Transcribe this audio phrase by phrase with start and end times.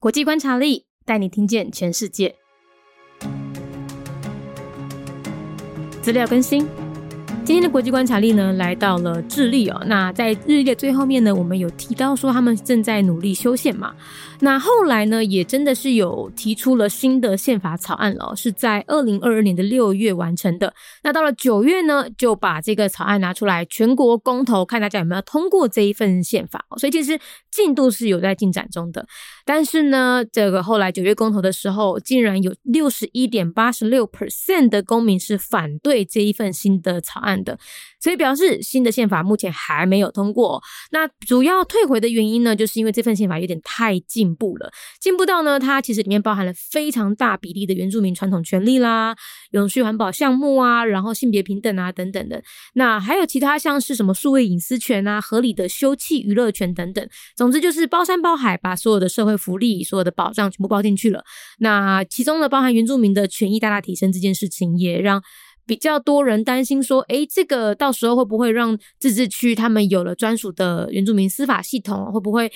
[0.00, 2.34] 国际观察力带你听见全世界。
[6.00, 6.66] 资料更新。
[7.50, 9.82] 今天的国际观察力呢，来到了智利哦。
[9.86, 13.92] 那在日历的最后面呢，我们有提到说他们正在努力修宪嘛。
[14.42, 20.72] 那后来呢，也真的是有提出了新的宪法草案了，是在二零二二年的六月完成的。
[21.02, 26.64] 那到了九月呢，就把这个草案拿出来全国公投，看大家有没有通过这一份宪法。
[26.78, 27.18] 所以其实
[27.50, 29.04] 进度是有在进展中的。
[29.44, 37.39] 但是呢，这个后来九月公投的时候，竟然有六十一点八十六 percent 的公民是反对这一份新的草案。
[37.44, 37.58] 的，
[38.00, 40.62] 所以表示新的宪法目前还没有通过。
[40.90, 49.14] 那主要退回的原因呢，就是因为这份宪法有点太进步了，进步到呢，它其实里面包含了非常大比例的原住民传统权利啦、
[49.52, 52.42] 永续环保项目啊，然后性别平等啊等等的。
[52.74, 57.06] 那还有其他像是什么数位隐私权啊、合理的休憩娱乐权等等。
[57.36, 61.24] 总之就是包山包海，把所有的社会福利、所有的保障全部包进去了。
[61.58, 65.22] 那其中呢，包含原住民的权益大大提升这件事情，也让。
[65.66, 72.50] 比较多人担心说，哎，这个到时候会不会让自治区他们有了专属的原住民司法系统，会不会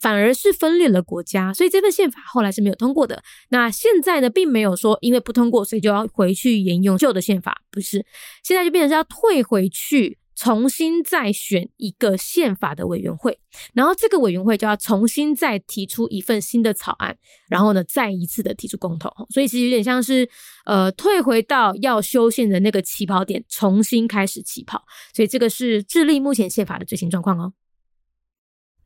[0.00, 1.52] 反而是分裂了国家？
[1.52, 3.22] 所以这份宪法后来是没有通过的。
[3.48, 8.04] 那现在呢，并没有说因为不通过，所以就要回去沿用旧的宪法，不是？
[8.42, 10.18] 现在就变成是要退回去。
[10.42, 13.38] 重新再选一个宪法的委员会，
[13.74, 17.16] 然后这个委员会就要重新再提出一份新的草案，
[17.48, 20.28] 然后呢再一次的提出公投，所以其实有点像是
[20.64, 24.82] 呃退回到要修宪的那个起跑点，重新开始起跑。
[25.14, 27.52] 所以这个是智利目前宪法的最新状况哦。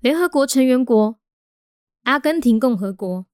[0.00, 1.18] 联合国成员国
[2.02, 3.24] 阿根廷共和国，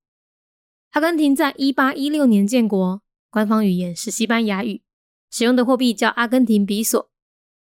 [0.93, 4.83] 阿根廷在一八一六年建国，官方语言是西班牙语，
[5.29, 7.12] 使用的货币叫阿根廷比索。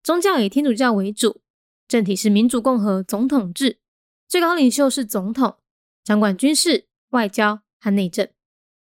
[0.06, 1.40] 宗教以天主教为主，
[1.88, 3.80] 政体是民主共和总统制，
[4.28, 5.56] 最高领袖是总统，
[6.04, 8.28] 掌管军事、外交和内政。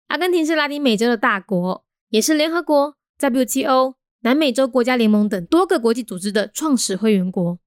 [0.07, 7.59] 阿根廷是拉丁美洲的大国，也是联合国、WTO、南美洲国家联盟等多个国际组织的创始会员国。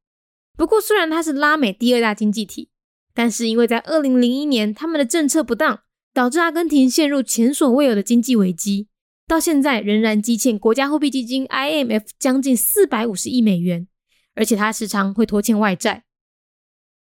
[0.56, 2.70] 不过，虽然它是拉美第二大经济体，
[3.14, 8.88] 但是因为在二零零一年他们的政策不当，导致阿根廷陷入前所未有的经济危机。
[9.26, 13.88] 到现在仍然积欠国家货币基金 IMF 将近四百五十亿美元，
[14.34, 16.04] 而且它时常会拖欠外债。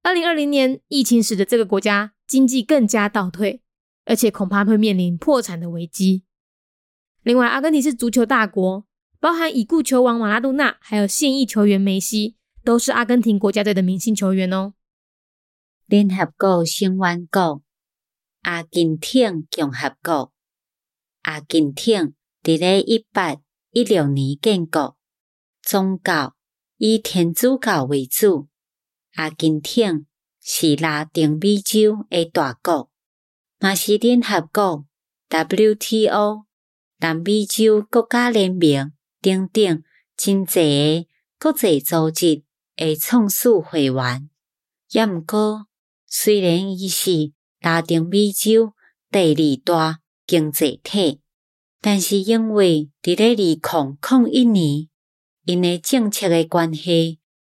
[0.03, 3.63] 二零二零年疫情使得这个国家经济更加倒退，
[4.05, 6.25] 而且恐怕会面临破产的危机。
[7.23, 8.85] 另外，阿根廷是足球大国，
[9.19, 14.75] 包含已故球王马拉多纳，还有现役球员梅西，都是阿根廷国家队的明星球员哦。
[15.87, 17.63] 联合国成员国，
[18.43, 20.32] 阿根廷共和国。
[21.33, 22.13] 阿根廷
[22.43, 23.39] 伫咧一八
[23.71, 24.99] 一六年建国，
[25.63, 26.37] 宗教
[26.77, 28.49] 以天主教为主。
[29.15, 30.05] 阿根廷
[30.43, 32.91] 是拉丁美洲诶大国，
[33.59, 34.85] 嘛是联合国、
[35.31, 36.45] WTO、
[36.99, 38.93] 南美洲国家联盟
[39.23, 39.83] 等等
[40.15, 42.43] 真济个国际组织
[42.77, 44.29] 诶创始会员。
[44.91, 45.67] 也毋过，
[46.07, 48.75] 虽然伊是拉丁美洲
[49.11, 50.01] 第二大。
[50.25, 51.21] 经济体，
[51.85, 54.89] 但是因为伫咧二零零一年，
[55.45, 57.19] 因诶政策诶关系，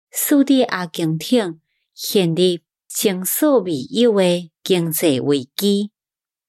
[0.10, 1.60] 使得阿根廷
[1.94, 2.42] 陷入
[2.88, 5.92] 前所未有诶经济危机。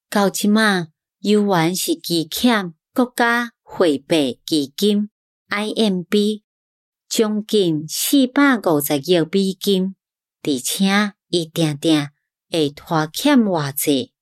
[0.08, 0.86] 到即马，
[1.18, 5.10] 犹原是积欠国家货币基金
[5.48, 6.42] （IMB）
[7.08, 9.96] 将近四百五十亿美金，
[10.42, 12.08] 而且伊定定
[12.48, 14.12] 会拖欠偌济。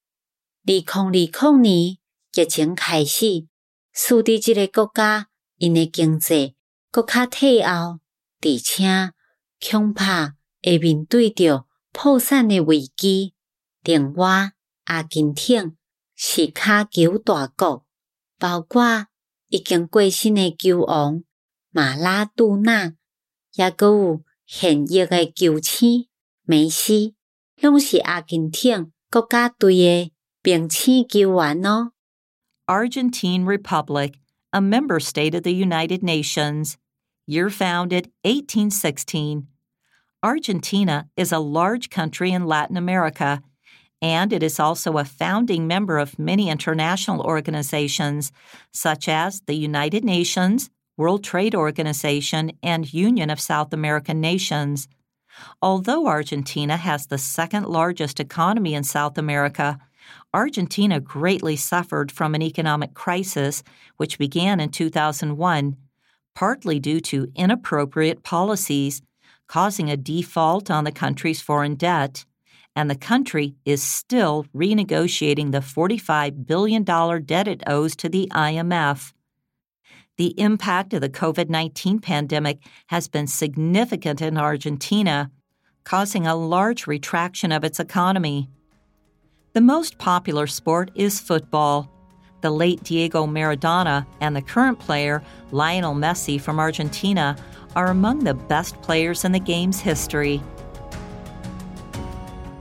[0.65, 1.99] 二零二零年
[2.35, 3.47] 疫情开始，
[3.93, 5.29] 使得即个国家
[5.59, 6.57] 因诶经济
[6.91, 8.01] 搁较退后，
[8.41, 9.13] 而且
[9.61, 13.35] 恐怕会面对着破产诶危机。
[13.83, 14.53] 另外，
[14.85, 15.77] 阿根廷
[16.15, 17.85] 是卡球大国，
[18.39, 19.07] 包括
[19.49, 21.23] 已经过身诶球王
[21.71, 22.95] 马拉杜纳，
[23.55, 26.09] 也搁有现役诶球星
[26.45, 27.15] 梅西，
[27.61, 30.13] 拢是阿根廷国家队诶。
[32.69, 34.19] Argentine Republic,
[34.53, 36.79] a member state of the United Nations.
[37.27, 39.49] Year founded 1816.
[40.23, 43.43] Argentina is a large country in Latin America,
[44.01, 48.31] and it is also a founding member of many international organizations
[48.73, 54.87] such as the United Nations, World Trade Organization, and Union of South American Nations.
[55.61, 59.81] Although Argentina has the second largest economy in South America,
[60.35, 63.63] Argentina greatly suffered from an economic crisis
[63.97, 65.77] which began in 2001,
[66.35, 69.03] partly due to inappropriate policies,
[69.49, 72.25] causing a default on the country's foreign debt,
[72.75, 79.13] and the country is still renegotiating the $45 billion debt it owes to the IMF.
[80.19, 85.31] The impact of the COVID 19 pandemic has been significant in Argentina,
[85.85, 88.49] causing a large retraction of its economy.
[89.54, 91.88] The most popular sport is football.
[92.42, 97.36] The late Diego Maradona and the current player, Lionel Messi from Argentina,
[97.76, 100.42] are among the best players in the game's history.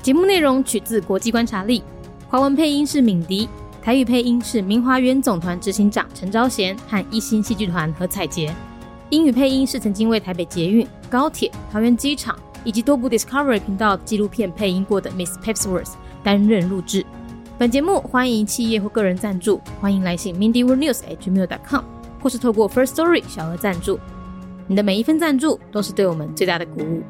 [0.02, 1.82] 节目内容取自国际观察力，
[2.28, 3.48] 华文配音是敏迪，
[3.82, 8.54] 台语配音是明华园总团执行长陈昭贤和一星戏剧团何彩杰，
[9.10, 15.92] 英语配音是曾经为台北捷运、高铁、桃园机场以及多部 Discovery 频道纪录片配音过的 Miss Pepsworth
[16.23, 17.05] 担任录制。
[17.57, 21.83] 本节目欢迎企业或个人赞助，欢迎来信 mindyworldnews@gmail.com，
[22.21, 23.99] 或是透过 First Story 小额赞助。
[24.67, 27.03] 你的每一份赞助都是对我们最大的鼓舞。